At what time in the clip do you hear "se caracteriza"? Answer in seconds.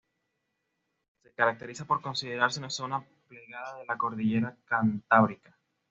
1.21-1.85